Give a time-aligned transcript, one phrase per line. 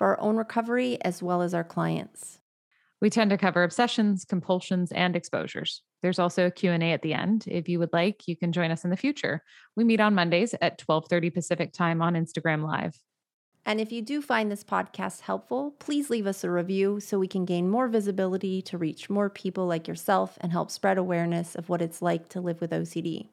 [0.00, 2.38] for our own recovery as well as our clients.
[3.02, 5.82] We tend to cover obsessions, compulsions, and exposures.
[6.00, 7.44] There's also a Q&A at the end.
[7.46, 9.42] If you would like, you can join us in the future.
[9.76, 12.98] We meet on Mondays at 12:30 Pacific Time on Instagram Live.
[13.66, 17.28] And if you do find this podcast helpful, please leave us a review so we
[17.28, 21.68] can gain more visibility to reach more people like yourself and help spread awareness of
[21.68, 23.28] what it's like to live with OCD.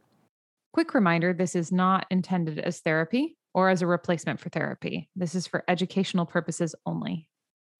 [0.73, 5.09] Quick reminder this is not intended as therapy or as a replacement for therapy.
[5.15, 7.27] This is for educational purposes only.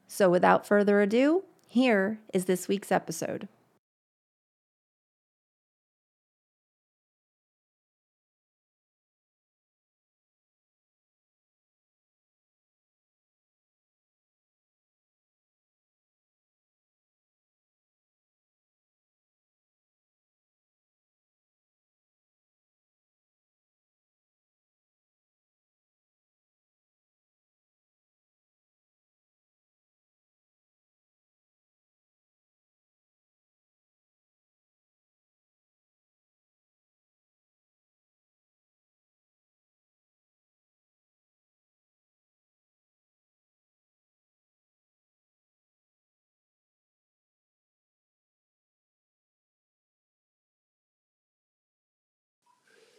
[0.08, 3.48] So without further ado, here is this week's episode.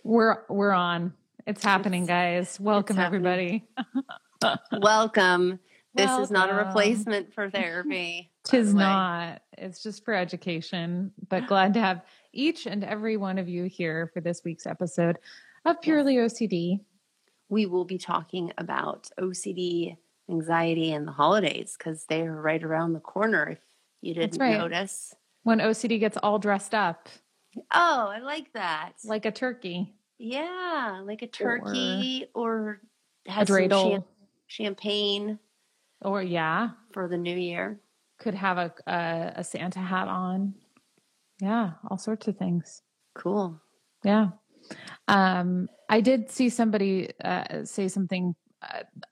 [0.09, 1.13] We're we're on.
[1.47, 2.59] It's happening, guys.
[2.59, 3.67] Welcome happening.
[4.41, 4.59] everybody.
[4.81, 5.61] Welcome.
[5.93, 8.31] This is not a replacement for therapy.
[8.43, 9.43] Tis the not.
[9.59, 12.01] It's just for education, but glad to have
[12.33, 15.19] each and every one of you here for this week's episode
[15.67, 16.81] of Purely OCD.
[17.51, 19.99] We will be talking about OCD,
[20.31, 23.51] anxiety, and the holidays because they are right around the corner.
[23.51, 23.59] If
[24.01, 24.57] you didn't right.
[24.57, 25.15] notice.
[25.43, 27.11] When OCD gets all dressed up
[27.73, 28.93] Oh, I like that.
[29.05, 29.95] like a turkey.
[30.19, 32.81] Yeah, like a turkey or,
[33.27, 34.05] A has some cham-
[34.47, 35.39] champagne
[36.03, 37.81] Or yeah, for the new year.
[38.19, 40.55] could have a, a a Santa hat on.
[41.41, 42.83] Yeah, all sorts of things.
[43.15, 43.61] Cool.
[44.05, 44.31] Yeah.
[45.07, 48.35] Um, I did see somebody uh, say something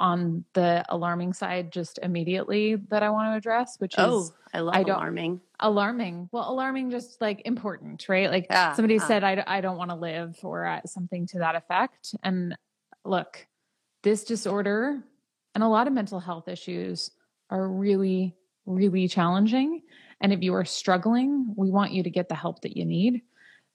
[0.01, 4.61] on the alarming side just immediately that I want to address, which is Oh, I
[4.61, 5.41] love I don't- alarming.
[5.61, 6.29] alarming.
[6.33, 8.31] Well, alarming, just like important, right?
[8.31, 9.07] Like Yeah, somebody yeah.
[9.07, 12.15] said, I, I don't want to live or uh, something to that effect.
[12.23, 12.57] And
[13.05, 13.47] look,
[14.03, 15.03] this disorder
[15.55, 17.11] and a lot of mental health issues
[17.51, 18.34] are really,
[18.67, 19.83] really challenging.
[20.21, 23.23] And if you are struggling, we want you to get the help that you need.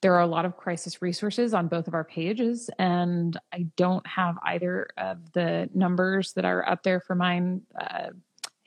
[0.01, 4.05] There are a lot of crisis resources on both of our pages, and I don't
[4.07, 8.09] have either of the numbers that are up there for mine uh,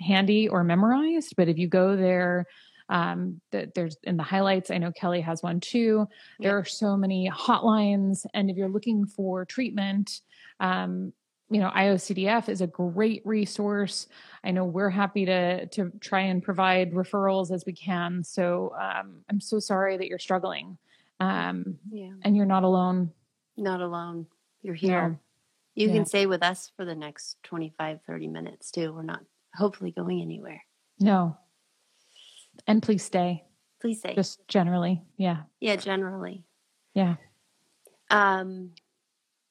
[0.00, 1.34] handy or memorized.
[1.36, 2.46] But if you go there,
[2.88, 4.70] um, th- there's in the highlights.
[4.70, 6.06] I know Kelly has one too.
[6.38, 6.58] There Yeah.
[6.58, 10.20] are so many hotlines, and if you're looking for treatment,
[10.60, 11.12] um,
[11.50, 14.06] you know, IOCDF is a great resource.
[14.44, 18.22] I know we're happy to to try and provide referrals as we can.
[18.22, 20.78] So um, I'm so sorry that you're struggling,
[21.20, 22.12] um, Yeah.
[22.22, 23.12] and you're not alone.
[23.56, 24.26] Not alone.
[24.62, 25.20] You're here.
[25.74, 25.94] You Yeah.
[25.94, 28.92] can stay with us for the next 25, 30 minutes too.
[28.92, 29.24] We're not
[29.54, 30.62] hopefully going anywhere.
[31.00, 31.36] No,
[32.66, 33.44] and please stay.
[33.80, 34.14] Please stay.
[34.14, 36.44] Just generally, yeah, yeah, generally.
[36.94, 37.16] yeah.
[38.10, 38.70] Um,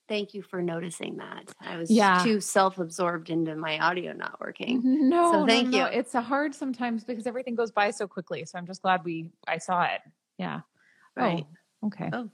[0.07, 1.53] thank you for noticing that.
[1.59, 2.23] I was Yeah.
[2.23, 4.81] too self-absorbed into my audio not working.
[5.09, 5.85] No, So thank no, no.
[5.91, 5.99] you.
[5.99, 8.45] It's a hard sometimes because everything goes by so quickly.
[8.45, 10.01] So I'm just glad we I saw it.
[10.37, 10.61] Yeah.
[11.15, 11.45] Right.
[11.83, 12.09] Oh, okay.
[12.13, 12.29] Oh.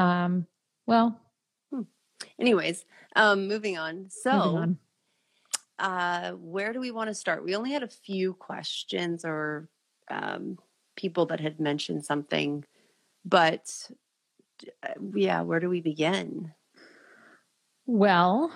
[0.00, 0.46] Um.
[0.86, 1.20] Well,
[2.38, 2.84] Anyways,
[3.16, 4.08] um, moving on.
[4.10, 4.78] So, moving on.
[5.78, 7.44] uh, where do we want to start?
[7.44, 9.68] We only had a few questions or
[10.08, 10.58] um,
[10.96, 12.64] people that had mentioned something,
[13.24, 13.90] but
[14.82, 16.52] uh, yeah, where do we begin?
[17.86, 18.52] Well,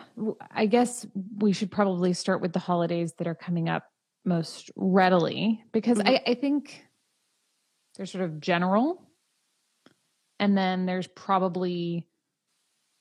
[0.50, 1.06] I guess
[1.38, 3.84] we should probably start with the holidays that are coming up
[4.25, 6.08] most readily because Mhm.
[6.08, 6.84] I, I think
[7.96, 9.02] they're sort of general.
[10.38, 12.06] And then there's probably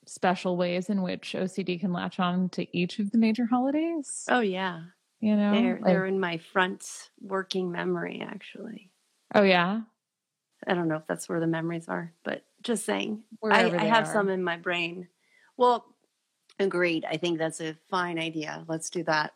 [0.06, 4.24] special ways in which OCD can latch on to each of the major holidays.
[4.28, 4.82] Oh yeah,
[5.20, 8.90] You know, they're Like- they're in my front working memory actually.
[9.34, 9.82] oh yeah,
[10.66, 13.24] I don't know if that's where the memories are, but just saying.
[13.32, 14.12] I, Wherever I they have are.
[14.12, 15.08] some in my brain.
[15.56, 15.84] Well,
[16.58, 17.04] agreed.
[17.04, 18.64] I think that's a fine idea.
[18.68, 19.32] Let's do that.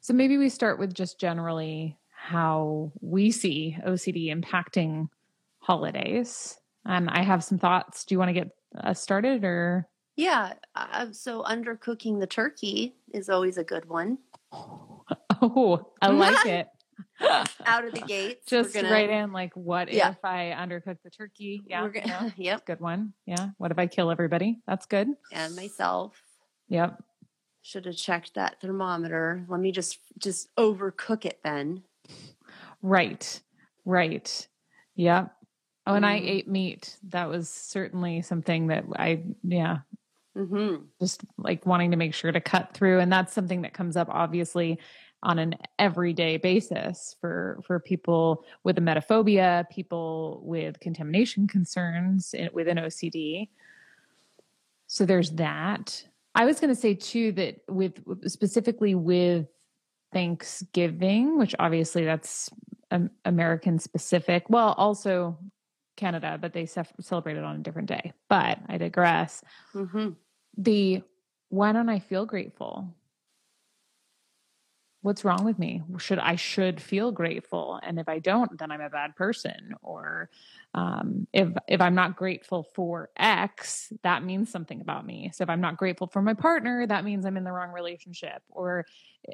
[0.00, 5.08] So maybe we start with just generally how we see OCD impacting
[5.58, 6.58] holidays.
[6.90, 8.04] And I have some thoughts.
[8.04, 8.50] Do you want to get
[8.82, 9.88] us started or?
[10.16, 10.54] Yeah.
[10.74, 14.18] Uh, so undercooking the turkey is always a good one.
[15.42, 16.66] Oh, I like it.
[17.64, 18.44] Out of the gate.
[18.46, 20.10] Just gonna, right in, like, what Yeah.
[20.10, 21.62] if I undercook the turkey?
[21.66, 21.82] Yeah.
[21.82, 22.66] We're gonna, yeah, yep.
[22.66, 23.14] Good one.
[23.24, 23.48] Yeah.
[23.56, 24.60] What if I kill everybody?
[24.66, 25.08] That's good.
[25.32, 26.20] And myself
[26.68, 27.02] Yep.
[27.62, 29.46] should have checked that thermometer.
[29.48, 31.84] Let me just just overcook it then.
[32.82, 33.40] Right.
[33.86, 34.46] Right.
[34.96, 35.34] Yep.
[35.86, 36.26] Oh, and I Mm.
[36.28, 36.96] ate meat.
[37.08, 39.78] That was certainly something that I, yeah,
[40.36, 40.84] Mm-hmm.
[41.00, 43.00] just like wanting to make sure to cut through.
[43.00, 44.78] And that's something that comes up obviously
[45.22, 52.76] on an everyday basis for for people with emetophobia, people with contamination concerns in, within
[52.78, 53.48] OCD.
[54.86, 56.04] So there's that.
[56.34, 58.00] I was going to say too that with
[58.30, 59.46] specifically with
[60.12, 62.50] Thanksgiving, which obviously that's
[62.90, 64.48] um, American specific.
[64.48, 65.38] Well, also
[66.00, 68.12] Canada, but they ce- celebrate it on a different day.
[68.28, 69.42] But I digress.
[69.74, 70.10] Mm-hmm.
[70.56, 71.02] The
[71.50, 72.94] why don't I feel grateful?
[75.02, 75.82] What's wrong with me?
[75.98, 79.74] Should I should feel grateful, and if I don't, then I'm a bad person.
[79.82, 80.30] Or
[80.74, 85.30] um, if if I'm not grateful for X, that means something about me.
[85.34, 88.42] So if I'm not grateful for my partner, that means I'm in the wrong relationship.
[88.50, 88.86] Or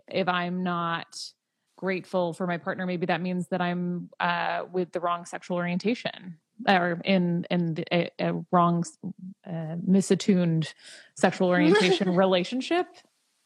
[0.09, 1.19] if I'm not
[1.77, 6.39] grateful for my partner, maybe that means that I'm uh, with the wrong sexual orientation
[6.69, 8.85] or in in the, a, a wrong
[9.47, 10.73] uh, misattuned
[11.17, 12.87] sexual orientation relationship.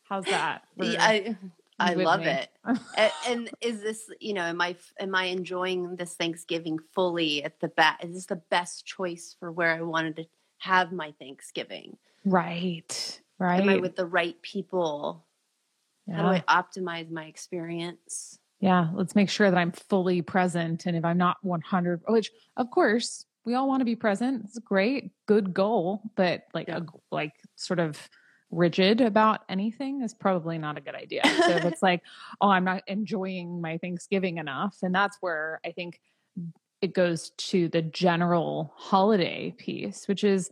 [0.05, 0.63] How's that?
[0.77, 1.37] for- Yeah, I
[1.79, 2.27] I love me?
[2.27, 2.49] it.
[2.97, 7.59] A- and is this you know am i am i enjoying this thanksgiving fully at
[7.61, 10.25] the best is this the best choice for where i wanted to
[10.59, 11.97] have my thanksgiving
[12.27, 13.63] right, right.
[13.63, 15.25] am i with the right people
[16.13, 20.87] how do i optimize my experience yeah, let's make sure that I'm fully present.
[20.87, 24.59] And if I'm not 100, which of course we all want to be present, it's
[24.59, 26.79] a great, good goal, but like Yeah.
[26.79, 26.83] a,
[27.15, 27.99] like sort of
[28.51, 31.23] rigid about anything is probably not a good idea.
[31.25, 32.03] So if it's like,
[32.41, 36.01] oh, I'm not enjoying my Thanksgiving enough, and that's where I think
[36.83, 40.51] it goes to the general holiday piece, which is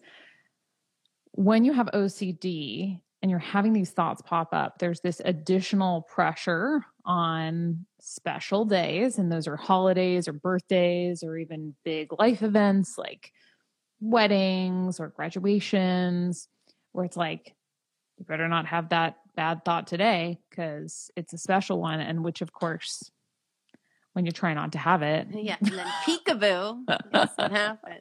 [1.32, 6.84] when you have OCD and you're having these thoughts pop up, there's this additional pressure
[7.08, 13.32] on special days, and those are holidays or birthdays or even big life events like
[14.00, 16.48] weddings or graduations,
[16.92, 17.54] where it's like,
[18.18, 22.00] you better not have that bad thought today because it's a special one.
[22.00, 23.10] And which, of course,
[24.12, 26.82] when you try not to have it, yeah and then peekaboo
[27.12, 28.00] yes what happened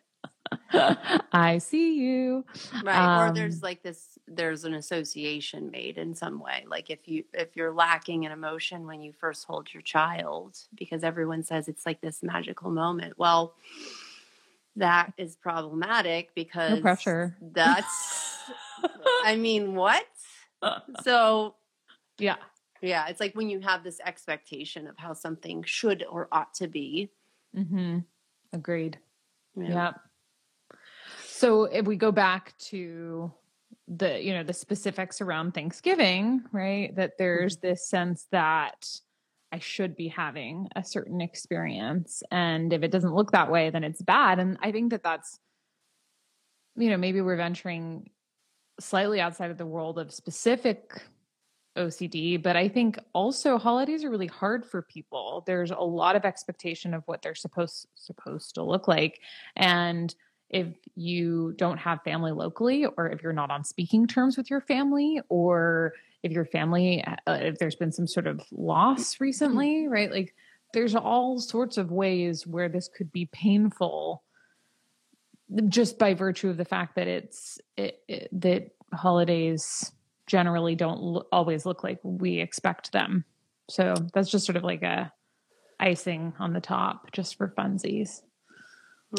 [1.32, 2.46] I see you.
[2.84, 7.08] right or Um, there's like this there's an association made in some way like if
[7.08, 11.68] you if you're lacking an emotion when you first hold your child because everyone says
[11.68, 13.54] it's like this magical moment well
[14.76, 17.36] that is problematic because pressure.
[17.54, 18.38] that's
[19.24, 20.06] i mean what
[21.04, 21.56] so
[22.20, 22.36] yeah.
[22.82, 26.68] yeah it's like when you have this expectation of how something should or ought to
[26.68, 27.10] be
[27.58, 28.00] Mm-hmm.
[28.54, 28.98] Agreed.
[29.56, 29.86] Yeah.
[29.86, 30.00] Yep.
[31.38, 33.32] So if we go back to
[33.88, 36.96] the, you know, the specifics around Thanksgiving, right?
[36.96, 37.68] That there's mm-hmm.
[37.68, 38.90] this sense that
[39.52, 42.24] I should be having a certain experience.
[42.32, 44.40] And if it doesn't look that way, then it's bad.
[44.40, 45.40] And I think that that's,
[46.76, 48.10] you know, maybe we're venturing
[48.80, 51.04] slightly outside of the world of specific
[51.78, 55.44] OCD, but I think also holidays are really hard for people.
[55.46, 59.22] There's a lot of expectation of what they're supposed supposed to look like,
[59.56, 60.14] and
[60.50, 64.62] if you don't have family locally, or if you're not on speaking terms with your
[64.62, 70.12] family, or if your family, uh, if there's been some sort of loss recently, right?
[70.12, 70.34] Like
[70.74, 74.24] there's all sorts of ways where this could be painful
[75.70, 79.92] just by virtue of the fact that it's it, it, that holidays
[80.26, 83.24] generally don't l- always look like we expect them.
[83.70, 85.12] So that's just sort of like a
[85.80, 88.22] icing on the top, just for funsies.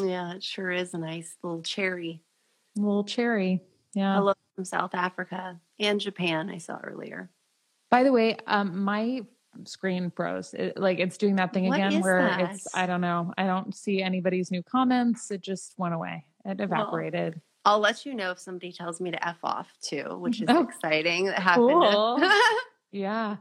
[0.01, 2.21] Yeah it sure is a nice little cherry
[2.75, 3.61] little cherry,
[3.93, 4.15] yeah.
[4.15, 7.29] hello from south africa and japan i saw earlier
[7.89, 9.21] By the way, um, my
[9.65, 10.53] screen froze.
[10.53, 12.51] It, like it's doing that thing What again where that?
[12.51, 13.33] it's I don't know.
[13.35, 15.31] I don't see anybody's new comments.
[15.31, 16.23] It just went away.
[16.45, 17.41] It evaporated.
[17.65, 20.61] I'll let you know if somebody tells me to F off too, which is Oh,
[20.69, 21.25] exciting.
[21.25, 21.67] That happened.
[21.67, 22.21] cool.
[22.91, 23.37] yeah.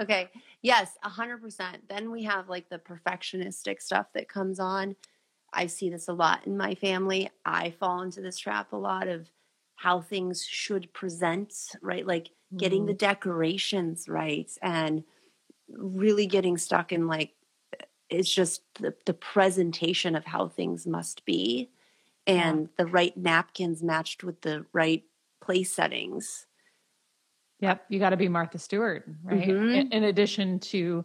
[0.00, 0.28] okay.
[0.60, 1.88] Yes, a hundred percent.
[1.88, 4.96] Then we have like the perfectionistic stuff that comes on.
[5.56, 7.30] I see this a lot in my family.
[7.44, 9.30] I fall into this trap a lot of
[9.76, 12.06] how things should present, right?
[12.06, 12.58] Like mm-hmm.
[12.58, 12.98] getting the mm-hmm.
[12.98, 15.02] decorations right and
[15.68, 17.32] really getting stuck in like
[18.08, 21.70] it's just the, the presentation of how things must be
[22.26, 22.66] and yeah.
[22.78, 25.04] the right napkins matched with the right
[25.40, 26.46] place settings.
[27.60, 29.48] Yep, you got to be Martha Stewart, right?
[29.48, 29.68] Mm-hmm.
[29.74, 31.04] In, in, addition to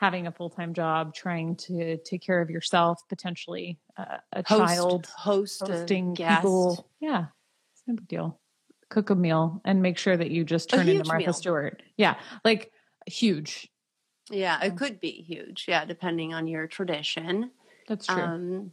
[0.00, 4.48] having a full time job, trying to take care of yourself, potentially uh, a host,
[4.48, 6.88] child, host, hosting people.
[7.00, 7.26] Yeah,
[7.74, 8.40] it's no big deal.
[8.88, 11.32] Cook a meal and make sure that you just turn into Martha meal.
[11.34, 11.82] Stewart.
[11.98, 12.16] Yeah,
[12.46, 12.72] like
[13.06, 13.70] huge.
[14.30, 15.66] Yeah, it could be huge.
[15.68, 17.50] Yeah, depending on your tradition.
[17.86, 18.22] That's true.
[18.22, 18.70] Um,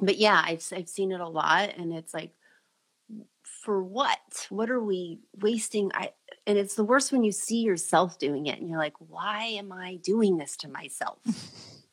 [0.00, 2.32] but yeah, I've I've seen it a lot, and it's like,
[3.44, 4.46] for what?
[4.50, 5.92] What are we wasting?
[5.94, 6.10] I
[6.46, 9.72] and it's the worst when you see yourself doing it, and you're like, why am
[9.72, 11.18] I doing this to myself?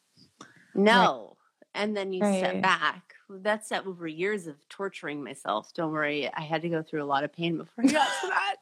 [0.75, 1.36] no,
[1.75, 1.81] right.
[1.83, 2.39] and then you right.
[2.39, 3.15] step back.
[3.29, 5.74] That's that over years of torturing myself.
[5.74, 8.27] Don't worry, I had to go through a lot of pain before I got to
[8.27, 8.55] that.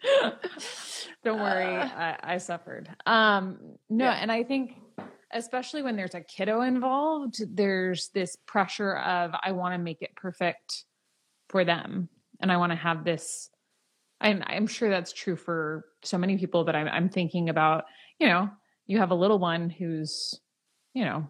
[1.24, 2.88] Don't worry, uh, I, I, suffered.
[3.06, 3.58] Um,
[3.90, 4.18] no, yeah.
[4.20, 4.76] and I think
[5.32, 10.14] especially when there's a kiddo involved, there's this pressure of I want to make it
[10.16, 10.84] perfect
[11.48, 12.08] for them,
[12.40, 13.50] and I want to have this.
[14.20, 17.84] I'm I'm sure that's true for so many people, but I'm I'm thinking about
[18.18, 18.50] you know
[18.86, 20.34] you have a little one who's
[20.94, 21.28] you know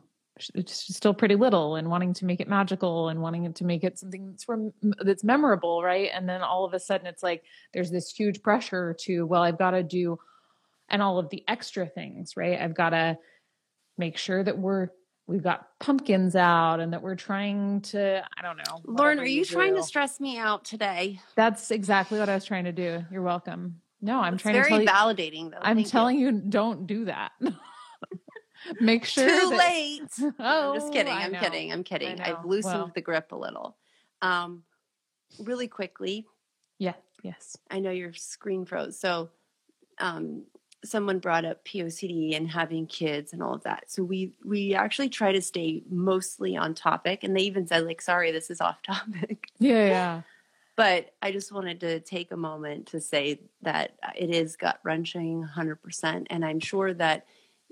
[0.67, 4.31] still pretty little and wanting to make it magical and wanting to make it something
[4.31, 6.11] that's rem- that's memorable right?
[6.15, 7.43] And then all of a sudden it's like
[7.75, 10.17] there's this huge pressure to well i've got to do
[10.89, 12.61] and all of the extra things right?
[12.61, 13.19] I've got to
[13.97, 14.89] make sure that we're
[15.29, 19.41] we've got pumpkins out and that we're trying to i don't know lauren are you,
[19.41, 23.05] you trying to stress me out today that's exactly what i was trying to do
[23.13, 26.27] you're welcome no i'm it's trying to tell you validating though i'm Thank telling you.
[26.27, 27.33] you don't do that
[28.81, 29.29] Make sure.
[29.29, 29.57] Too that...
[29.57, 30.33] late.
[30.41, 31.13] oh, I'm just kidding.
[31.13, 31.73] I'm kidding.
[31.73, 32.21] I'm kidding.
[32.21, 32.93] I've loosened well.
[32.95, 33.77] the grip a little.
[34.23, 34.65] Um,
[35.39, 36.27] really quickly.
[36.79, 36.95] Yeah.
[37.23, 37.57] Yes.
[37.71, 38.99] I know your screen froze.
[38.99, 39.31] So,
[39.99, 40.45] um,
[40.85, 43.91] someone brought up POCD and having kids and all of that.
[43.91, 48.01] So we we actually try to stay mostly on topic, and they even said like,
[48.01, 49.89] "Sorry, this is off topic." Yeah.
[49.89, 50.23] Yeah.
[50.77, 55.43] But I just wanted to take a moment to say that it is gut wrenching,
[55.43, 57.27] hundred percent, and I'm sure that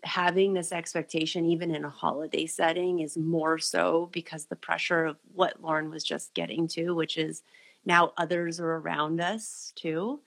[0.04, 5.16] having this expectation even in a holiday setting is more so because the pressure of
[5.34, 7.42] what Lauren was just getting to which is
[7.84, 10.20] now others are around us too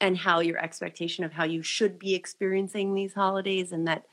[0.00, 4.04] and how your expectation of how you should be experiencing these holidays and that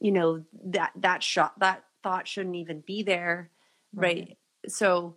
[0.00, 3.50] you know that that shot that thought shouldn't even be there
[3.94, 4.38] right, right?
[4.70, 5.14] so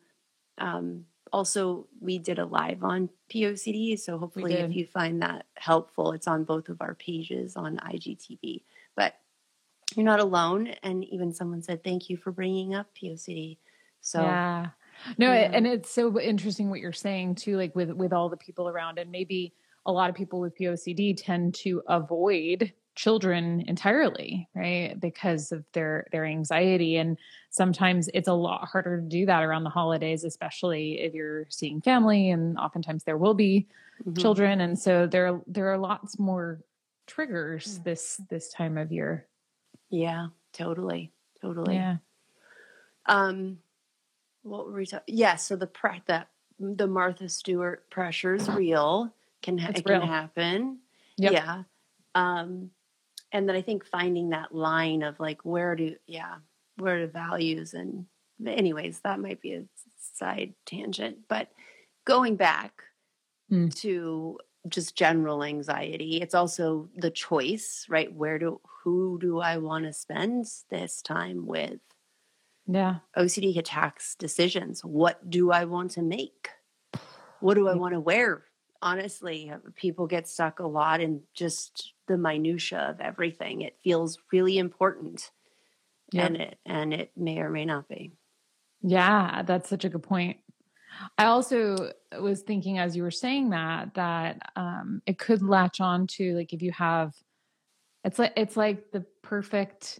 [0.58, 6.12] um also we did a live on POCD so hopefully if you find that helpful
[6.12, 8.64] it's on both of our pages on IGTV
[8.96, 9.16] but
[9.96, 10.74] you're not alone.
[10.84, 13.58] And even someone said, thank you for bringing up POCD.
[14.02, 14.68] So, yeah.
[15.18, 15.52] No, yeah.
[15.54, 19.00] and it's so interesting what you're saying too, like with, with all the people around
[19.00, 19.54] and maybe
[19.90, 25.00] a lot of people with POCD tend to avoid children entirely, right?
[25.00, 26.98] Because of their, their anxiety.
[26.98, 27.18] And
[27.50, 31.82] sometimes it's a lot harder to do that around the holidays, especially if you're seeing
[31.82, 33.68] family and oftentimes there will be
[34.02, 34.20] mm-hmm.
[34.20, 34.62] children.
[34.62, 36.62] And so there, there are lots more
[37.08, 37.84] triggers mm.
[37.86, 39.28] this, this time of year.
[39.90, 41.12] Yeah, totally.
[41.42, 41.76] Totally.
[41.76, 41.98] Yeah.
[43.06, 43.60] Um
[44.44, 45.16] what were we talking?
[45.16, 46.28] Yeah, so the pre- that
[46.60, 49.14] the Martha Stewart pressure is real.
[49.42, 50.00] Can ha- it real.
[50.00, 50.80] can happen.
[51.18, 51.32] Yep.
[51.32, 51.64] Yeah.
[52.16, 52.72] Um
[53.32, 56.36] and then I think finding that line of like where do yeah,
[56.78, 58.06] where do values and
[58.46, 59.64] anyways, that might be a
[60.14, 61.50] side tangent, but
[62.06, 62.84] going back
[63.52, 63.74] mm.
[63.76, 66.20] to just general anxiety.
[66.22, 68.12] It's also the choice, right?
[68.14, 71.80] Where do who do I want to spend this time with?
[72.68, 72.98] Yeah.
[73.18, 74.84] OCD attacks decisions.
[74.84, 76.50] What do I want to make?
[77.40, 78.44] What do I want to wear?
[78.82, 83.62] Honestly, people get stuck a lot in just the minutia of everything.
[83.62, 85.32] It feels really important.
[86.12, 86.26] Yep.
[86.26, 88.14] And it and it may or may not be.
[88.82, 90.38] Yeah, that's such a good point.
[91.18, 96.08] I also was thinking as you were saying that that um, it could latch on
[96.08, 97.14] to like if you have
[98.04, 100.00] it's like it's like the perfect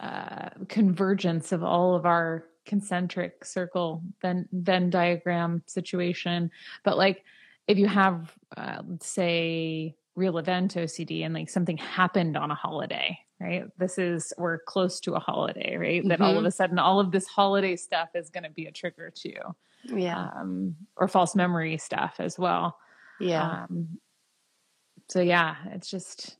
[0.00, 6.50] uh, convergence of all of our concentric circle then Venn diagram situation.
[6.84, 7.24] But like
[7.68, 12.54] if you have uh, let's say real event OCD and like something happened on a
[12.54, 13.64] holiday, right?
[13.78, 16.00] This is we're close to a holiday, right?
[16.00, 16.08] Mm-hmm.
[16.08, 16.46] That all of mm-hmm.
[16.46, 19.54] a sudden all of this holiday stuff is going to be a trigger too
[19.94, 22.78] yeah um, or false memory stuff as well
[23.20, 23.88] yeah um,
[25.08, 26.36] so yeah it's just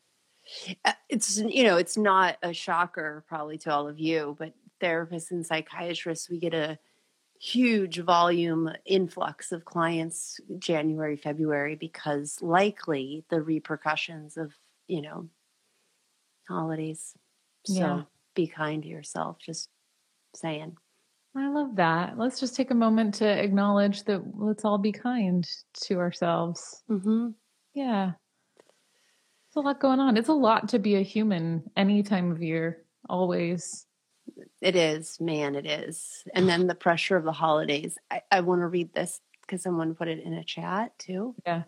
[0.85, 5.31] uh, it's you know it's not a shocker probably to all of you but therapists
[5.31, 6.79] and psychiatrists we get a
[7.39, 14.53] huge volume influx of clients January, February because likely the repercussions of,
[14.89, 15.29] you know,
[16.49, 17.15] holidays.
[17.65, 18.03] So Yeah.
[18.35, 19.69] be kind to yourself, just
[20.35, 20.77] saying.
[21.35, 22.17] I love that.
[22.19, 25.47] Let's just take a moment to acknowledge that let's all be kind
[25.83, 26.83] to ourselves.
[26.89, 27.29] Mm-hmm.
[27.75, 28.13] Yeah.
[29.49, 30.17] It's a lot going on.
[30.17, 33.87] It's a lot to be a human any time of year, always.
[34.61, 36.25] It is, man, it is.
[36.35, 37.99] And then the pressure of the holidays.
[38.11, 41.35] I, I want to read this because someone put it in a chat too.
[41.45, 41.65] Yeah.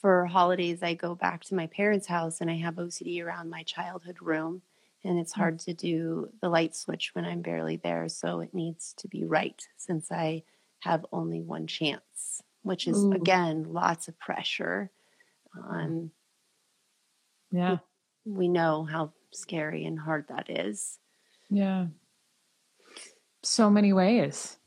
[0.00, 3.62] For holidays, I go back to my parents' house and I have OCD around my
[3.62, 4.62] childhood room.
[5.02, 8.08] And it's hard to do the light switch when I'm barely there.
[8.08, 10.44] So it needs to be right since I
[10.80, 13.12] have only one chance, which is, Ooh.
[13.12, 14.90] again, lots of pressure.
[15.56, 16.12] Um,
[17.50, 17.78] Yeah.
[18.24, 20.98] we know how scary and hard that is.
[21.54, 21.86] Yeah.
[23.44, 24.58] So many ways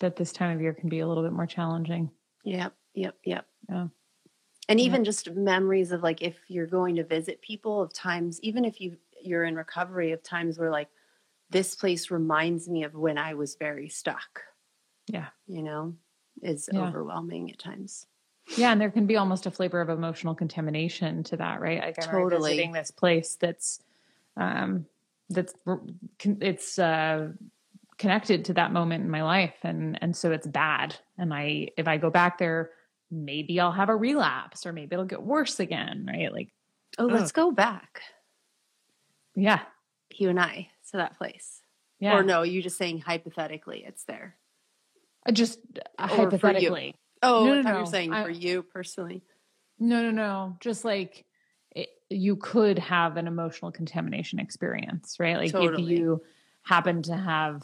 [0.00, 2.10] that this time of year can be a little bit more challenging.
[2.44, 3.46] Yep, yep, yep.
[3.68, 3.88] Yeah.
[4.68, 4.86] And Yeah.
[4.86, 8.80] even just memories of like if you're going to visit people of times, even if
[8.80, 10.88] you you're in recovery of times where like
[11.50, 14.44] this place reminds me of when I was very stuck.
[15.06, 15.26] Yeah.
[15.46, 15.96] You know,
[16.40, 16.88] is Yeah.
[16.88, 18.06] overwhelming at times.
[18.56, 21.80] Yeah, and there can be almost a flavor of emotional contamination to that, right?
[21.80, 22.52] Like I'm Totally.
[22.52, 23.80] visiting this place that's
[24.38, 24.86] um
[25.30, 25.54] that's
[26.20, 27.28] it's uh
[27.98, 30.96] connected to that moment in my life and and so it's bad.
[31.18, 32.70] And I if I go back there,
[33.10, 36.32] maybe I'll have a relapse or maybe it'll get worse again, right?
[36.32, 36.52] Like
[36.98, 38.02] Oh, let's go back.
[39.34, 39.60] yeah.
[40.18, 41.60] You and I to that place.
[42.00, 42.16] Yeah.
[42.16, 44.36] Or no, you just saying hypothetically it's there.
[45.26, 45.60] Uh, just
[45.98, 46.24] uh, Or for you.
[46.24, 46.94] hypothetically.
[47.22, 49.22] Oh, No, I no, you're saying I- for you personally.
[49.78, 50.56] No, no, no.
[50.60, 51.24] Just like
[52.10, 55.36] you could have an emotional contamination experience, right?
[55.36, 55.94] Like Totally.
[55.94, 56.22] if you
[56.62, 57.62] happen to have,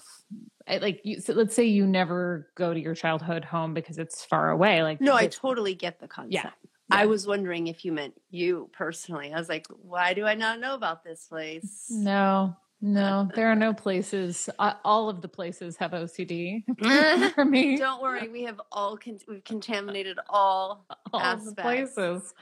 [0.69, 4.51] like, you, so let's say you never go to your childhood home because it's far
[4.51, 4.83] away.
[4.83, 6.33] Like, No, I totally get the concept.
[6.33, 6.51] Yeah.
[6.89, 9.33] I was wondering if you meant you personally.
[9.33, 11.89] I was like, why do I not know about this place?
[11.91, 14.49] no, no, there are no places.
[14.59, 16.65] Uh, all of the places have OCD
[17.35, 17.77] for me.
[17.77, 20.85] Don't worry, we have all con- we've contaminated all.
[21.13, 21.95] all aspects.
[21.95, 22.35] places.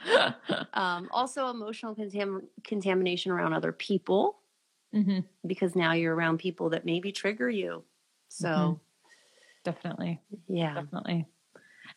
[0.73, 4.39] Um, also, emotional contam- contamination around other people
[4.93, 7.83] hmm because now you're around people that maybe trigger you.
[8.29, 8.79] So Mhm.
[9.63, 10.21] Definitely.
[10.47, 11.25] yeah, definitely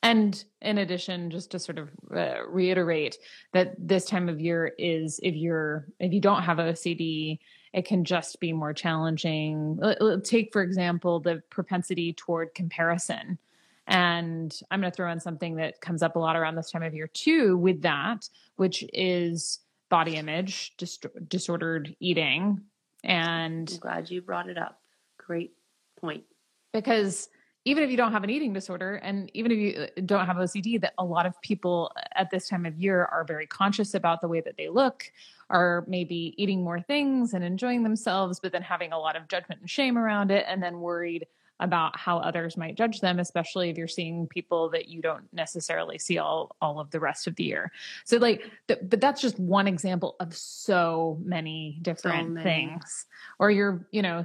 [0.02, 3.16] and in addition just to sort of uh, reiterate
[3.52, 7.38] that this time of year is if you're if you don't have ocd
[7.72, 9.78] it can just be more challenging
[10.24, 13.38] take for example the propensity toward comparison
[13.86, 16.82] and i'm going to throw in something that comes up a lot around this time
[16.82, 22.60] of year too with that which is body image dist- disordered eating
[23.04, 24.80] and I'm glad you brought it up.
[25.18, 25.52] Great
[26.00, 26.24] point.
[26.72, 27.28] because
[27.68, 30.36] even if you don't have an eating disorder and even if you uh, don't have
[30.36, 34.22] OCD that a lot of people at this time of year are very conscious about
[34.22, 35.12] the way that they look
[35.50, 39.60] are maybe eating more things and enjoying themselves but then having a lot of judgment
[39.60, 41.26] and shame around it and then worried
[41.60, 45.98] about how others might judge them especially if you're seeing people that you don't necessarily
[45.98, 47.70] see all all of the rest of the year
[48.04, 52.44] so like th- but that's just one example of so many different many.
[52.44, 53.06] things
[53.38, 54.24] or you're you know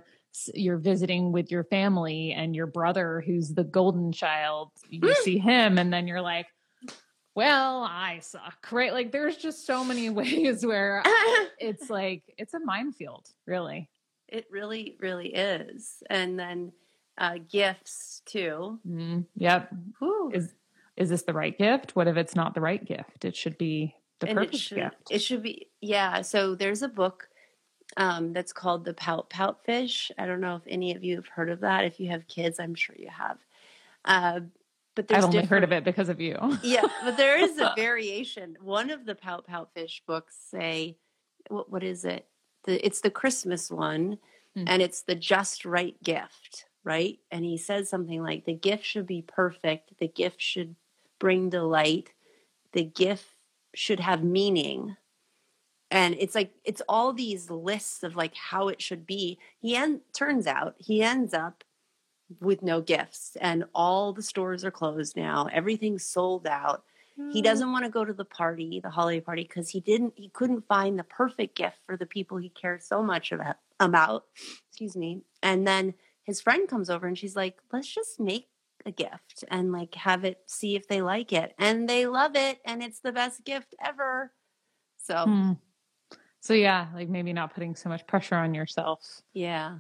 [0.54, 5.78] you're visiting with your family and your brother who's the golden child you see him
[5.78, 6.48] and then you're like
[7.36, 11.02] well i suck right like there's just so many ways where
[11.60, 13.90] it's like it's a minefield really
[14.34, 16.02] it really, really is.
[16.10, 16.72] And then
[17.20, 18.80] uh, gifts too.
[18.88, 19.70] mm, yep
[20.00, 20.32] Whew.
[20.34, 20.56] is
[20.98, 23.96] is this the right gift what if it's not the right gift it should be
[24.20, 27.28] the and it perfect should gift it should be yeah so there's a book
[27.98, 30.12] um, that's called the pout pout fish.
[30.18, 31.86] I don't know if any of you have heard of that.
[31.86, 33.38] If you have kids i'm sure you have.
[34.06, 34.42] Uh,
[34.96, 36.38] but there's i've only heard of it because of you.
[36.64, 38.58] Yeah but there is a variation.
[38.62, 40.98] One of the pout pout fish books say
[41.50, 42.28] what, what is it?
[42.66, 44.18] The, it's the christmas one
[44.56, 44.66] Hmm.
[44.68, 47.20] and it's the just right gift right?
[47.32, 49.98] And he says something like the gift should be perfect.
[50.00, 50.76] The gift should
[51.20, 52.12] bring delight.
[52.74, 53.26] The gift
[53.74, 54.98] should have meaning
[55.94, 59.38] and it's like it's all these lists of like how it should be.
[59.60, 61.64] He en- turns out he ends up
[62.40, 65.48] with no gifts and all the stores are closed now.
[65.54, 66.84] Everything's sold out.
[67.32, 70.30] He doesn't want to go to the party the holiday party because he didn't he
[70.30, 74.26] couldn't find the perfect gift for the people he cares so much about about.
[74.70, 75.22] Excuse me.
[75.44, 78.48] And then his friend comes over and she's like let's just make
[78.84, 81.54] a gift and like have it see if they like it.
[81.60, 84.32] And they love it and it's the best gift ever.
[84.98, 85.52] So Hmm.
[86.44, 89.78] So yeah like maybe not putting so much pressure on yourself yeah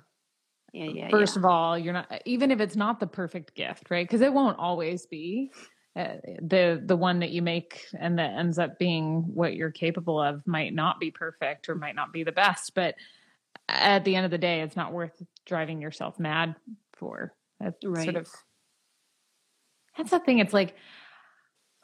[0.73, 1.09] Yeah, yeah.
[1.11, 1.39] First yeah.
[1.41, 4.07] of all, you're not even if it's not the perfect gift, right?
[4.07, 5.51] Because it won't always be
[5.95, 10.19] uh, the the one that you make and that ends up being what you're capable
[10.19, 12.95] of might not be perfect or might not be the best, but
[13.69, 16.55] at the end of the day, it's not worth driving yourself mad
[16.93, 17.35] for.
[17.59, 18.05] It's Right.
[18.05, 18.27] sort of
[19.95, 20.39] that's the thing.
[20.39, 20.75] It's like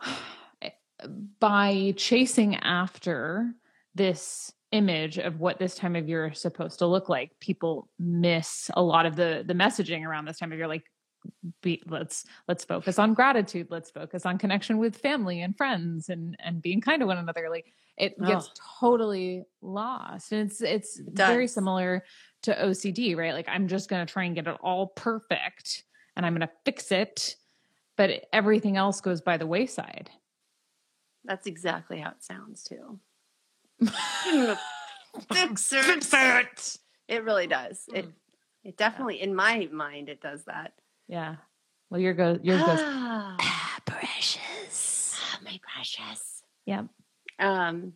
[1.40, 3.54] by chasing after
[3.94, 8.70] this image of what this time of year is supposed to look like, people miss
[8.76, 10.68] a lot of the the messaging around this time of year.
[10.68, 10.86] Like,
[11.62, 13.68] be, let's let's focus on gratitude.
[13.70, 17.48] Let's focus on connection with family and friends, and and being kind to one another.
[17.50, 18.64] Like, it gets Oh.
[18.80, 22.04] totally lost, and it's it's very similar
[22.44, 23.34] to OCD, right?
[23.34, 25.84] Like, I'm just going to try and get it all perfect,
[26.16, 27.36] and I'm going to fix it,
[27.98, 30.10] but everything else goes by the wayside.
[31.26, 33.00] That's exactly how it sounds too.
[35.32, 35.84] Fix it.
[35.84, 36.78] Fix it.
[37.08, 37.84] It really does.
[37.94, 38.14] It Mm.
[38.64, 40.74] it definitely in my mind it does that.
[41.08, 41.36] Yeah.
[41.90, 42.80] Well, your goes yours goes.
[42.82, 45.20] Ah, Ah, precious.
[45.44, 46.44] my precious.
[46.66, 46.84] Yeah.
[47.40, 47.94] Um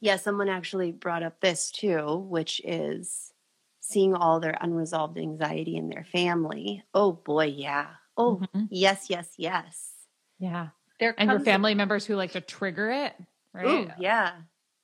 [0.00, 3.32] yeah, someone actually brought up this too, which is
[3.80, 6.84] seeing all their unresolved anxiety in their family.
[6.94, 7.86] Oh boy, yeah.
[8.16, 8.68] Oh, Mhm.
[8.70, 9.92] yes, yes, yes.
[10.38, 10.68] Yeah.
[11.00, 13.14] There And your comes a- family members who like to trigger it,
[13.54, 13.66] right?
[13.66, 14.32] Ooh, yeah.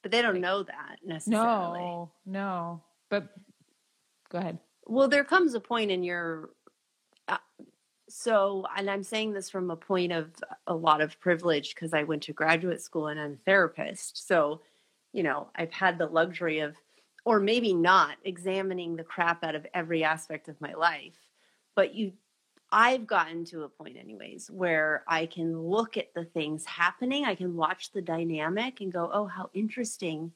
[0.04, 1.80] But they don't know that necessarily.
[1.80, 2.82] No, no.
[3.08, 3.30] But
[4.28, 4.58] go ahead.
[4.84, 6.50] Well, there comes a point in your.
[7.26, 7.38] Uh,
[8.10, 10.30] so, and I'm saying this from a point of
[10.66, 14.28] a lot of privilege because I went to graduate school and I'm a therapist.
[14.28, 14.60] So,
[15.14, 16.76] you know, I've had the luxury of,
[17.24, 21.16] or maybe not, examining the crap out of every aspect of my life.
[21.74, 22.12] But you,
[22.74, 27.24] I've gotten to a point, anyways, where I can look at the things happening.
[27.24, 30.32] I can watch the dynamic and go, oh, how interesting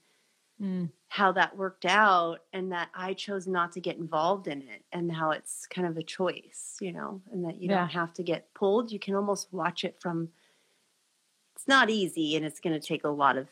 [0.60, 0.90] Mm.
[1.10, 5.10] how that worked out and that I chose not to get involved in it and
[5.10, 7.76] how it's kind of a choice, you know, and that you Yeah.
[7.76, 8.92] don't have to get pulled.
[8.92, 10.30] You can almost watch it from
[11.54, 13.48] it's not easy and it's going to take a lot of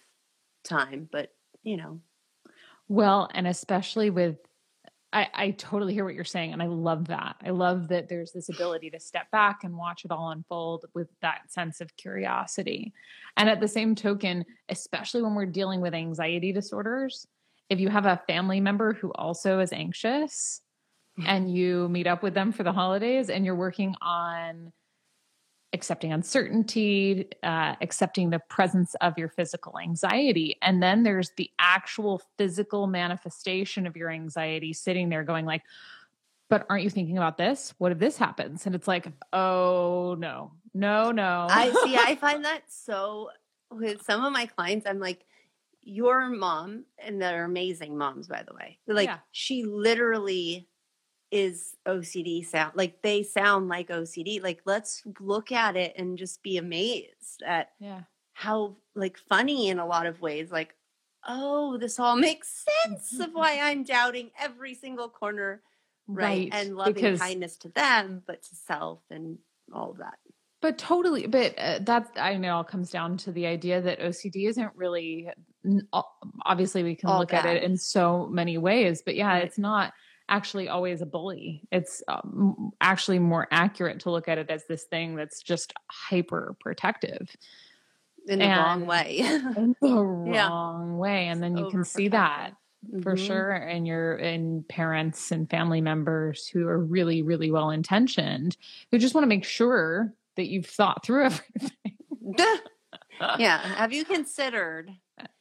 [0.64, 2.00] time, but you know,
[2.88, 4.38] Well, and especially with
[5.16, 7.36] I, I totally hear what you're saying, and I love that.
[7.42, 11.08] I love that there's this ability to step back and watch it all unfold with
[11.22, 12.92] that sense of curiosity.
[13.38, 17.26] And at the same token, especially when we're dealing with anxiety disorders,
[17.70, 20.60] if you have a family member who also is anxious
[21.26, 24.70] and you meet up with them for the holidays and you're working on
[25.72, 30.56] accepting uncertainty, uh, accepting the presence of your physical anxiety.
[30.62, 35.62] And then there's the actual physical manifestation of your anxiety sitting there going like,
[36.48, 37.74] but aren't you thinking about this?
[37.78, 38.66] What if this happens?
[38.66, 41.46] And it's like, oh no, no, no.
[41.50, 43.30] I see I find that so
[43.70, 45.24] with some of my clients I'm like
[45.82, 48.78] your mom and they're amazing moms by the way.
[48.86, 49.18] Like Yeah.
[49.32, 50.68] she literally
[51.30, 54.42] is OCD sound like they sound like OCD.
[54.42, 58.02] Like let's look at it and just be amazed at yeah.
[58.32, 60.74] how like funny in a lot of ways like
[61.26, 65.62] oh this all makes sense of why I'm doubting every single corner
[66.06, 69.38] right, and loving because kindness to them but to self and
[69.72, 70.14] all of that.
[70.62, 74.48] But totally, but uh, that I know all comes down to the idea that OCD
[74.48, 75.28] isn't really.
[76.44, 79.44] Obviously, we can All look at it in so many ways, but yeah, Right.
[79.44, 79.92] it's not
[80.28, 81.62] actually always a bully.
[81.70, 86.56] It's um, actually more accurate to look at it as this thing that's just hyper
[86.60, 87.34] protective
[88.26, 89.18] In the wrong way.
[89.56, 89.88] in the
[90.26, 90.48] Yeah.
[90.48, 92.54] wrong way, and then you can see that
[93.02, 93.18] for Mhm.
[93.26, 98.56] sure in your in parents and family members who are really really well intentioned
[98.92, 101.70] who just want to make sure that you've thought through everything
[103.38, 103.58] yeah.
[103.76, 104.90] Have you considered?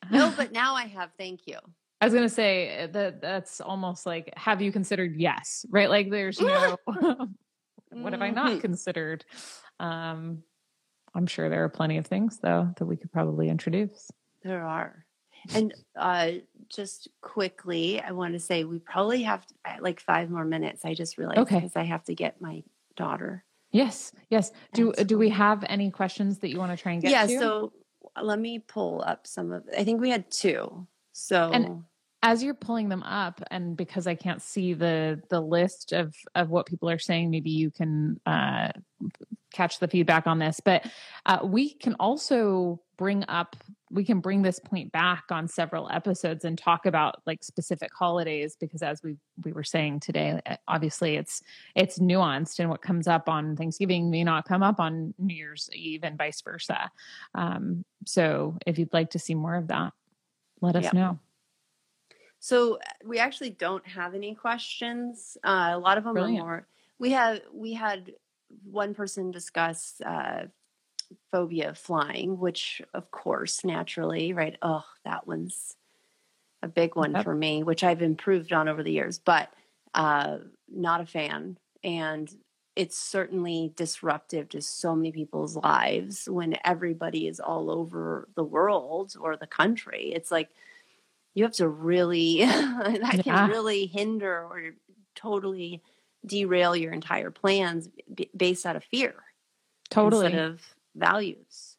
[0.09, 1.11] No, but now I have.
[1.17, 1.57] Thank you.
[2.01, 5.89] I was gonna say uh, that that's almost like have you considered yes, right?
[5.89, 6.77] Like there's no
[7.91, 8.61] what have I not Mhm.
[8.61, 9.25] considered?
[9.79, 10.43] Um
[11.13, 14.11] I'm sure there are plenty of things though that we could probably introduce.
[14.43, 15.05] There are.
[15.53, 16.31] And uh,
[16.69, 20.83] just quickly, I want to say we probably have uh, like five more minutes.
[20.83, 21.55] I just realized Okay.
[21.57, 22.63] because I have to get my
[22.95, 23.45] daughter.
[23.71, 24.51] Yes, yes.
[24.73, 27.27] Do That's do we have any questions that you want to try and get yeah.
[27.27, 27.39] to?
[27.39, 27.73] So
[28.21, 29.63] let me pull up some of.
[29.77, 30.87] I think we had two.
[31.15, 31.83] So And-
[32.23, 36.49] as you're pulling them up and because i can't see the the list of of
[36.49, 38.71] what people are saying maybe you can uh
[39.53, 40.85] catch the feedback on this but
[41.27, 43.55] uh, we can also bring up
[43.91, 48.57] we can bring this point back on several episodes and talk about like specific holidays
[48.59, 51.41] because as we we were saying today uh, obviously it's
[51.75, 55.69] it's nuanced and what comes up on thanksgiving may not come up on new year's
[55.71, 56.89] eve and vice versa.
[57.35, 59.93] Um, so if you'd like to see more of that
[60.65, 61.19] let us know
[62.39, 65.37] So we actually don't have any questions.
[65.43, 66.41] Uh, a lot of them Brilliant.
[66.41, 66.67] are more.
[66.99, 68.13] We have we had
[68.63, 70.47] one person discuss uh,
[71.31, 74.57] phobia of flying, which of course naturally, right?
[74.61, 75.75] Oh, that one's
[76.61, 77.23] a big one Yep.
[77.23, 79.49] for me, which I've improved on over the years, but
[79.93, 81.57] uh, not a fan.
[81.83, 82.29] And
[82.75, 89.15] it's certainly disruptive to so many people's lives when everybody is all over the world
[89.19, 90.11] or the country.
[90.13, 90.49] It's like
[91.33, 93.47] you have to really that Yeah.
[93.47, 94.71] can really hinder or
[95.15, 95.81] totally
[96.25, 99.13] derail your entire plans b- based out of fear
[99.89, 100.25] Totally.
[100.25, 100.61] instead of
[100.95, 101.77] values.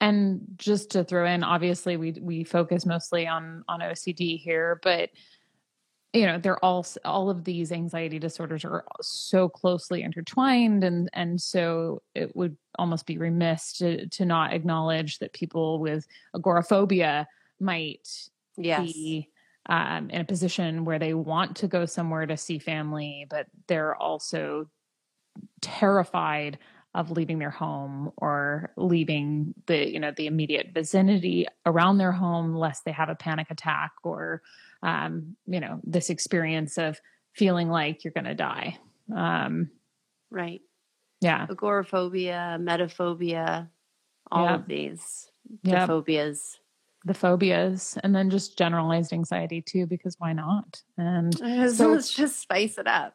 [0.00, 5.10] And just to throw in, obviously we we focus mostly on on OCD here, but
[6.14, 11.40] you know, they're all all of these anxiety disorders are so closely intertwined, and and
[11.40, 17.26] so it would almost be remiss to to not acknowledge that people with agoraphobia
[17.60, 18.08] might
[18.56, 19.14] Yes.
[19.14, 19.28] be
[19.66, 23.96] um, in a position where they want to go somewhere to see family, but they're
[23.96, 24.70] also
[25.60, 26.58] terrified
[26.94, 32.54] of leaving their home or leaving the you know the immediate vicinity around their home
[32.54, 34.42] lest they have a panic attack or
[34.84, 37.00] um, you know this experience of
[37.32, 38.78] feeling like you're going to die
[39.16, 39.70] um,
[40.30, 40.60] Right.
[41.20, 43.68] yeah Agoraphobia, emetophobia,
[44.30, 44.54] all Yeah.
[44.56, 45.26] of these
[45.62, 46.58] the phobias.
[47.04, 52.12] the phobias and then just generalized anxiety too because why not and So So- let's
[52.14, 53.14] just spice it up.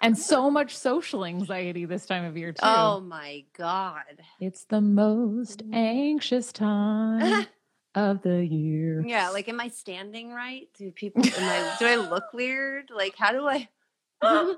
[0.00, 4.22] and so much social anxiety this time of year too Oh my God.
[4.40, 7.46] it's the most anxious time
[7.96, 10.68] of the year Yeah, like am I standing right?
[10.78, 12.90] Do people am I do I look weird?
[12.94, 13.68] Like how do I
[14.22, 14.56] Mm,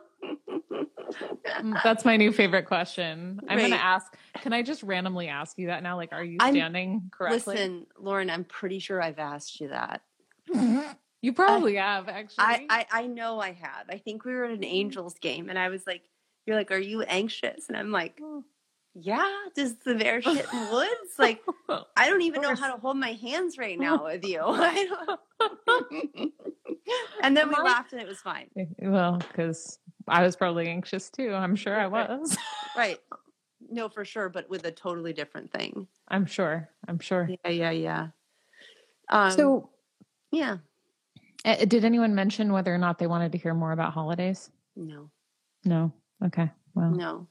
[1.82, 3.40] That's my new favorite question.
[3.48, 5.96] I'm going to ask, can I just randomly ask you that now?
[5.96, 7.54] Like, are you I'm- standing correctly?
[7.54, 10.02] Listen, Lauren, I'm pretty sure I've asked you that.
[11.22, 12.44] you probably have, actually.
[12.44, 13.86] I, I I know I have.
[13.88, 16.02] I think we were at an Angels game and I was like,
[16.46, 17.68] You're like, Are you anxious?
[17.68, 18.20] And I'm like,
[18.94, 20.92] Yeah, does the bear shit in the woods?
[21.18, 21.42] Like
[21.96, 24.40] I don't even know how to hold my hands right now with you.
[24.44, 24.86] I
[25.66, 26.32] don't
[27.22, 28.48] and then we My- laughed and it was fine.
[28.80, 31.34] well, because I was probably anxious too.
[31.34, 32.36] I'm sure I was.
[32.76, 32.98] Right.
[33.70, 35.86] No, for sure, but with a totally different thing.
[36.08, 36.68] I'm sure.
[36.86, 37.28] I'm sure.
[37.44, 38.06] Yeah, yeah, yeah.
[39.10, 39.70] Um, so,
[40.30, 40.58] yeah,
[41.44, 44.50] uh, did anyone mention whether or not they wanted to hear more about holidays?
[44.76, 45.10] no,
[45.64, 45.92] No.
[46.24, 46.50] Okay.
[46.74, 47.26] Well, no,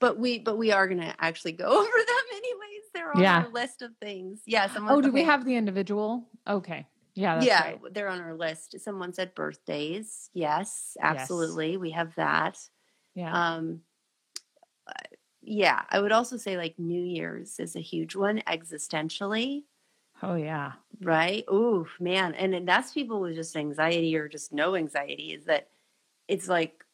[0.00, 2.82] but we, but we are gonna actually go over them anyways.
[2.94, 3.42] They're on Yeah.
[3.44, 4.40] our list of things.
[4.46, 4.68] Yeah.
[4.72, 6.28] Someone, oh, do we have the individual?
[6.48, 6.86] Okay.
[7.14, 7.34] Yeah.
[7.36, 7.80] That's yeah, right.
[7.92, 8.78] they're on our list.
[8.80, 10.28] Someone said birthdays.
[10.34, 11.76] Yes, absolutely.
[11.78, 12.58] We have that.
[13.14, 13.32] Yeah.
[13.32, 13.80] Um,
[14.86, 14.92] uh,
[15.42, 19.62] yeah, I would also say like New Year's is a huge one existentially.
[20.22, 20.72] oh, yeah.
[21.00, 21.44] right?
[21.50, 22.34] Ooh, man.
[22.34, 25.68] And that's people with just anxiety or just no anxiety is that
[26.28, 26.84] it's like,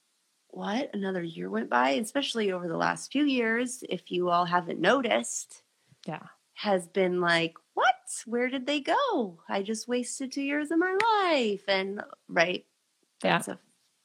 [0.52, 0.90] what?
[0.94, 5.62] Another year went by, especially over the last few years, if you all haven't noticed,
[6.06, 6.22] Yeah.
[6.54, 7.94] has been like, what?
[8.26, 9.40] Where did they go?
[9.48, 11.62] I just wasted two years of my life.
[11.68, 12.64] And right.
[13.24, 13.38] Yeah.
[13.38, 13.58] That's a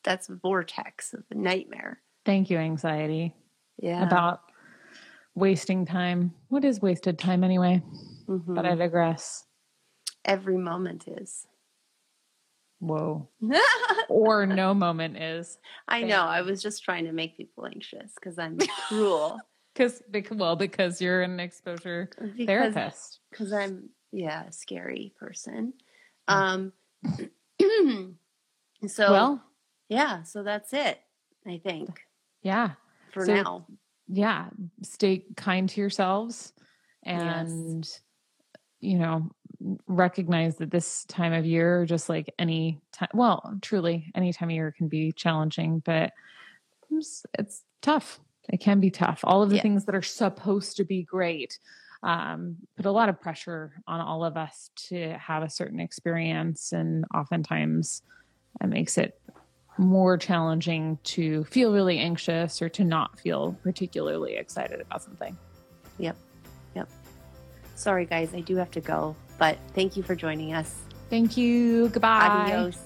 [0.03, 2.01] that's a vortex of a nightmare.
[2.25, 3.35] Thank you, anxiety.
[3.79, 4.03] Yeah.
[4.03, 4.41] about
[5.35, 6.33] wasting time.
[6.47, 7.83] What is wasted time anyway?
[8.27, 8.55] Mhm.
[8.55, 9.43] But I digress.
[10.25, 11.45] every moment is.
[12.79, 13.27] Whoa.
[14.09, 15.57] Or no moment is.
[15.87, 16.21] I know.
[16.21, 19.37] I was just trying to make people anxious because I'm cruel.
[19.73, 23.19] Because, well, because you're an exposure because therapist.
[23.29, 25.73] because I'm yeah a scary person.
[26.29, 26.71] Mm.
[27.03, 28.17] Um,
[28.87, 29.43] so well,
[29.89, 30.99] yeah, so that's it.
[31.45, 31.89] I think
[32.43, 32.71] yeah.
[33.11, 33.65] for So- now.
[34.07, 34.49] Yeah.
[34.83, 36.53] Stay kind to yourselves
[37.03, 37.87] and,
[38.79, 39.29] you know,
[39.87, 44.55] recognize that this time of year, just like any time, well, truly, any time of
[44.55, 46.11] year can be challenging, but
[46.91, 48.19] it's, it's tough.
[48.49, 49.21] It can be tough.
[49.23, 49.61] All of the Yeah.
[49.61, 51.59] things that are supposed to be great
[52.03, 56.71] um, put a lot of pressure on all of us to have a certain experience,
[56.71, 58.03] and oftentimes
[58.61, 59.19] it makes it
[59.79, 65.35] more challenging to feel really anxious or to not feel particularly excited about something.
[65.97, 66.15] Yep,
[66.75, 66.87] yep.
[67.75, 70.75] Sorry, guys, I do have to go, but thank you for joining us.
[71.09, 71.89] Thank you.
[71.89, 72.27] Goodbye.
[72.27, 72.77] Adios.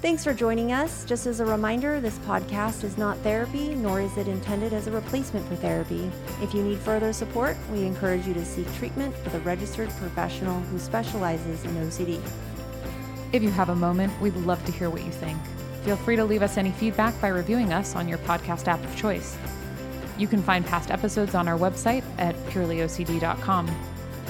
[0.00, 1.04] Thanks for joining us.
[1.04, 4.90] Just as a reminder, this podcast is not therapy, nor is it intended as a
[4.90, 6.10] replacement for therapy.
[6.40, 10.58] If you need further support, we encourage you to seek treatment with a registered professional
[10.58, 12.18] who specializes in OCD.
[13.34, 15.38] If you have a moment, we'd love to hear what you think.
[15.84, 18.96] Feel free to leave us any feedback by reviewing us on your podcast app of
[18.96, 19.36] choice.
[20.20, 23.70] You can find past episodes on our website at purelyocd.com.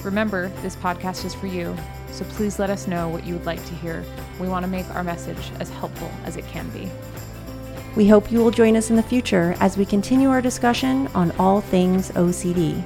[0.04, 1.76] Remember, this podcast is for you,
[2.12, 4.04] so please let us know what you would like to hear.
[4.38, 6.88] We want to make our message as helpful as it can be.
[7.96, 11.32] We hope you will join us in the future as we continue our discussion on
[11.40, 12.80] all things OCD.